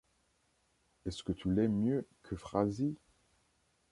Est-ce 1.05 1.21
que 1.21 1.31
tu 1.31 1.53
l’aimes 1.53 1.75
mieux 1.79 2.07
qu’Euphrasie? 2.23 2.97